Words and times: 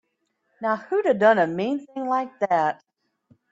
Now 0.63 0.77
who'da 0.77 1.13
done 1.13 1.37
a 1.37 1.45
mean 1.45 1.85
thing 1.85 2.07
like 2.07 2.39
that? 2.39 2.83